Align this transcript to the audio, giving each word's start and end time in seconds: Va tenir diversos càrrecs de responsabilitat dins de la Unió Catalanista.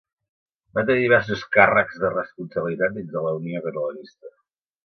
Va 0.77 0.83
tenir 0.87 1.03
diversos 1.03 1.43
càrrecs 1.57 2.01
de 2.05 2.11
responsabilitat 2.15 2.97
dins 2.99 3.15
de 3.19 3.25
la 3.27 3.35
Unió 3.41 3.63
Catalanista. 3.69 4.37